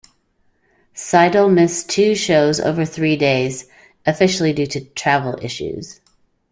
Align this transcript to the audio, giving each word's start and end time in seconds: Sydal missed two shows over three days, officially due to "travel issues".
Sydal 0.95 1.53
missed 1.53 1.87
two 1.91 2.15
shows 2.15 2.59
over 2.59 2.85
three 2.85 3.15
days, 3.15 3.67
officially 4.03 4.51
due 4.51 4.65
to 4.65 4.81
"travel 4.83 5.37
issues". 5.43 6.01